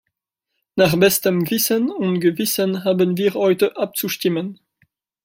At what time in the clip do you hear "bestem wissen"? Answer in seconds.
0.97-1.91